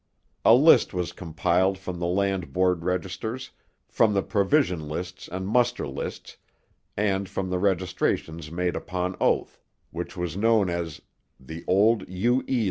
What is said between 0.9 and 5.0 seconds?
was compiled from the land board registers, from the provision